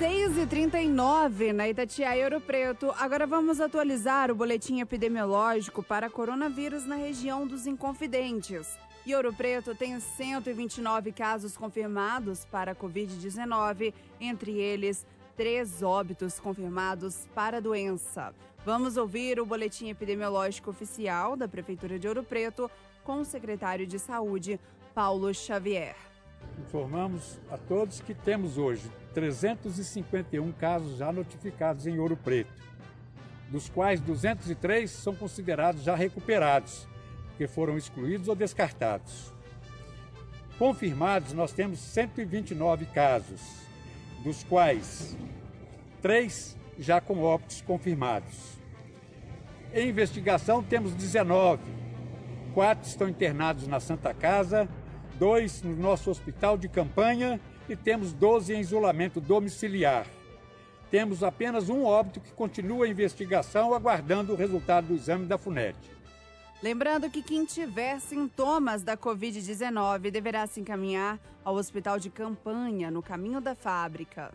6h39 0.00 1.52
na 1.52 1.68
Itatiaia 1.68 2.24
Ouro 2.24 2.40
Preto. 2.40 2.90
Agora 2.98 3.26
vamos 3.26 3.60
atualizar 3.60 4.30
o 4.30 4.34
boletim 4.34 4.80
epidemiológico 4.80 5.82
para 5.82 6.08
coronavírus 6.08 6.86
na 6.86 6.94
região 6.94 7.46
dos 7.46 7.66
Inconfidentes. 7.66 8.78
E 9.04 9.14
Ouro 9.14 9.30
Preto 9.30 9.74
tem 9.74 10.00
129 10.00 11.12
casos 11.12 11.54
confirmados 11.54 12.46
para 12.46 12.74
Covid-19, 12.74 13.92
entre 14.18 14.52
eles 14.52 15.04
três 15.36 15.82
óbitos 15.82 16.40
confirmados 16.40 17.28
para 17.34 17.58
a 17.58 17.60
doença. 17.60 18.34
Vamos 18.64 18.96
ouvir 18.96 19.38
o 19.38 19.44
boletim 19.44 19.90
epidemiológico 19.90 20.70
oficial 20.70 21.36
da 21.36 21.46
Prefeitura 21.46 21.98
de 21.98 22.08
Ouro 22.08 22.24
Preto 22.24 22.70
com 23.04 23.20
o 23.20 23.24
secretário 23.26 23.86
de 23.86 23.98
Saúde, 23.98 24.58
Paulo 24.94 25.34
Xavier. 25.34 26.09
Informamos 26.70 27.36
a 27.50 27.58
todos 27.58 28.00
que 28.00 28.14
temos 28.14 28.56
hoje 28.56 28.88
351 29.12 30.52
casos 30.52 30.98
já 30.98 31.10
notificados 31.10 31.84
em 31.84 31.98
Ouro 31.98 32.16
Preto, 32.16 32.62
dos 33.50 33.68
quais 33.68 34.00
203 34.00 34.88
são 34.88 35.12
considerados 35.16 35.82
já 35.82 35.96
recuperados, 35.96 36.86
que 37.36 37.48
foram 37.48 37.76
excluídos 37.76 38.28
ou 38.28 38.36
descartados. 38.36 39.34
Confirmados, 40.60 41.32
nós 41.32 41.50
temos 41.50 41.80
129 41.80 42.86
casos, 42.86 43.40
dos 44.22 44.44
quais 44.44 45.16
3 46.00 46.56
já 46.78 47.00
com 47.00 47.20
óbitos 47.20 47.62
confirmados. 47.62 48.60
Em 49.74 49.88
investigação, 49.88 50.62
temos 50.62 50.94
19. 50.94 51.64
Quatro 52.54 52.88
estão 52.88 53.08
internados 53.08 53.66
na 53.66 53.80
Santa 53.80 54.14
Casa, 54.14 54.68
dois 55.20 55.62
no 55.62 55.76
nosso 55.76 56.10
hospital 56.10 56.56
de 56.56 56.66
campanha 56.66 57.38
e 57.68 57.76
temos 57.76 58.10
12 58.14 58.54
em 58.54 58.60
isolamento 58.60 59.20
domiciliar. 59.20 60.06
Temos 60.90 61.22
apenas 61.22 61.68
um 61.68 61.84
óbito 61.84 62.20
que 62.20 62.32
continua 62.32 62.86
a 62.86 62.88
investigação, 62.88 63.74
aguardando 63.74 64.32
o 64.32 64.36
resultado 64.36 64.86
do 64.86 64.94
exame 64.94 65.26
da 65.26 65.36
FUNED. 65.36 65.76
Lembrando 66.62 67.10
que 67.10 67.22
quem 67.22 67.44
tiver 67.44 68.00
sintomas 68.00 68.82
da 68.82 68.96
Covid-19 68.96 70.10
deverá 70.10 70.46
se 70.46 70.58
encaminhar 70.58 71.18
ao 71.44 71.54
hospital 71.54 71.98
de 71.98 72.08
campanha 72.08 72.90
no 72.90 73.02
caminho 73.02 73.42
da 73.42 73.54
fábrica. 73.54 74.32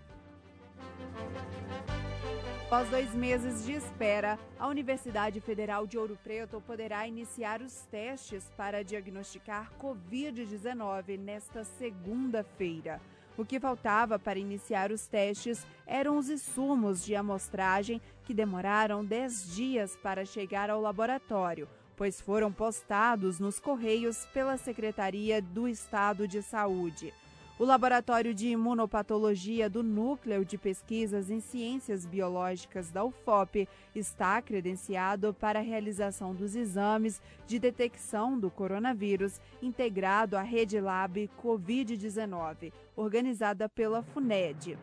Após 2.65 2.89
dois 2.89 3.13
meses 3.13 3.63
de 3.63 3.73
espera, 3.73 4.39
a 4.57 4.67
Universidade 4.67 5.39
Federal 5.39 5.85
de 5.85 5.99
Ouro 5.99 6.17
Preto 6.23 6.59
poderá 6.65 7.07
iniciar 7.07 7.61
os 7.61 7.85
testes 7.91 8.51
para 8.57 8.83
diagnosticar 8.83 9.71
Covid-19 9.79 11.19
nesta 11.19 11.63
segunda-feira. 11.63 12.99
O 13.37 13.45
que 13.45 13.59
faltava 13.59 14.17
para 14.17 14.39
iniciar 14.39 14.91
os 14.91 15.05
testes 15.05 15.63
eram 15.85 16.17
os 16.17 16.27
insumos 16.27 17.05
de 17.05 17.15
amostragem 17.15 18.01
que 18.23 18.33
demoraram 18.33 19.05
10 19.05 19.55
dias 19.55 19.95
para 20.01 20.25
chegar 20.25 20.71
ao 20.71 20.81
laboratório, 20.81 21.69
pois 21.95 22.19
foram 22.19 22.51
postados 22.51 23.39
nos 23.39 23.59
Correios 23.59 24.25
pela 24.33 24.57
Secretaria 24.57 25.39
do 25.39 25.67
Estado 25.67 26.27
de 26.27 26.41
Saúde. 26.41 27.13
O 27.57 27.63
Laboratório 27.63 28.33
de 28.33 28.49
Imunopatologia 28.49 29.69
do 29.69 29.81
Núcleo 29.81 30.43
de 30.43 30.57
Pesquisas 30.57 31.29
em 31.29 31.39
Ciências 31.39 32.05
Biológicas 32.05 32.91
da 32.91 33.01
UFOP 33.05 33.65
está 33.95 34.41
credenciado 34.41 35.33
para 35.33 35.59
a 35.59 35.61
realização 35.61 36.35
dos 36.35 36.53
exames 36.53 37.21
de 37.47 37.57
detecção 37.57 38.37
do 38.37 38.51
coronavírus 38.51 39.39
integrado 39.61 40.35
à 40.35 40.41
Rede 40.41 40.81
Lab 40.81 41.29
Covid-19, 41.41 42.73
organizada 42.93 43.69
pela 43.69 44.03
FUNED. 44.03 44.77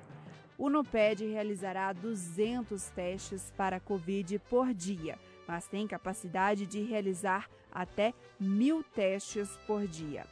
O 0.57 0.71
NUPED 0.71 1.27
realizará 1.27 1.93
200 1.93 2.89
testes 2.89 3.53
para 3.55 3.81
Covid 3.81 4.39
por 4.49 4.73
dia, 4.73 5.19
mas 5.47 5.69
tem 5.69 5.87
capacidade 5.87 6.67
de 6.67 6.81
realizar 6.81 7.51
até 7.71 8.15
mil 8.41 8.83
testes 8.83 9.51
por 9.67 9.87
dia. 9.87 10.25